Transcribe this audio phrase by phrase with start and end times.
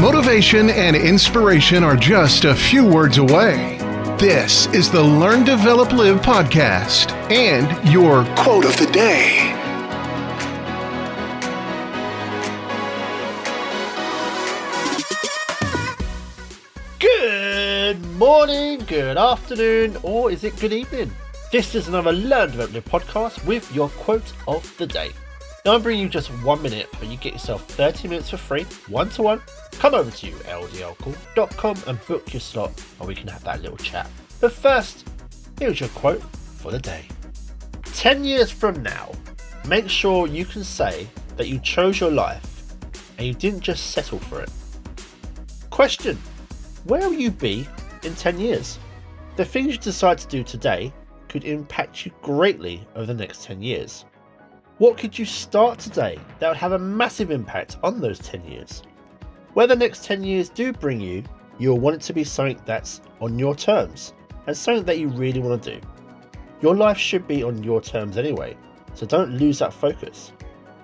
[0.00, 3.78] Motivation and inspiration are just a few words away.
[4.16, 9.52] This is the Learn, Develop, Live podcast and your quote of the day.
[17.00, 21.10] Good morning, good afternoon, or is it good evening?
[21.50, 25.10] This is another Learn Develop Live podcast with your quote of the day.
[25.68, 28.62] Now I'm bringing you just one minute, but you get yourself 30 minutes for free,
[28.88, 29.42] one to one.
[29.72, 34.10] Come over to ldlcall.com and book your slot, and we can have that little chat.
[34.40, 35.06] But first,
[35.58, 37.04] here's your quote for the day.
[37.82, 39.12] 10 years from now,
[39.66, 42.72] make sure you can say that you chose your life
[43.18, 44.50] and you didn't just settle for it.
[45.68, 46.16] Question
[46.84, 47.68] where will you be
[48.04, 48.78] in 10 years?
[49.36, 50.94] The things you decide to do today
[51.28, 54.06] could impact you greatly over the next 10 years.
[54.78, 58.84] What could you start today that would have a massive impact on those 10 years?
[59.54, 61.24] Where the next 10 years do bring you,
[61.58, 64.12] you'll want it to be something that's on your terms
[64.46, 65.86] and something that you really want to do.
[66.60, 68.56] Your life should be on your terms anyway,
[68.94, 70.32] so don't lose that focus.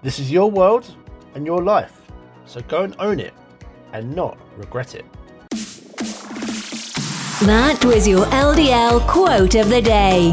[0.00, 0.96] This is your world
[1.34, 2.00] and your life,
[2.46, 3.34] so go and own it
[3.92, 5.04] and not regret it.
[7.44, 10.32] That was your LDL quote of the day.